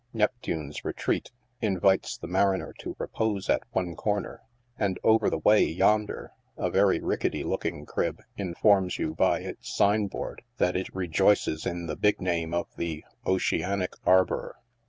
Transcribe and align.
"iNeptune's 0.15 0.83
Retreat," 0.83 1.29
invites 1.61 2.17
the 2.17 2.25
mariner 2.25 2.73
to 2.79 2.95
repose 2.97 3.51
at 3.51 3.61
one 3.71 3.95
corner, 3.95 4.41
and. 4.75 4.97
over 5.03 5.29
the 5.29 5.37
way, 5.37 5.63
yonder, 5.63 6.31
a 6.57 6.71
very 6.71 6.99
ricketty 6.99 7.43
looking 7.43 7.85
crib 7.85 8.19
informs 8.35 8.97
you 8.97 9.13
by 9.13 9.41
its 9.41 9.71
sign 9.71 10.07
board 10.07 10.41
that 10.57 10.75
it 10.75 10.89
rejoices 10.95 11.67
in 11.67 11.85
the 11.85 11.95
big 11.95 12.19
name 12.19 12.51
of 12.51 12.67
the" 12.77 13.05
Oceanic 13.27 13.93
Arbor." 14.03 14.55